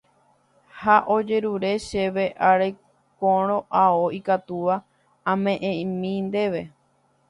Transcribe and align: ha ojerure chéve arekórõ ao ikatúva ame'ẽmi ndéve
ha 0.79 0.95
ojerure 1.15 1.71
chéve 1.87 2.25
arekórõ 2.49 3.57
ao 3.83 4.01
ikatúva 4.19 4.75
ame'ẽmi 5.33 6.13
ndéve 6.29 6.61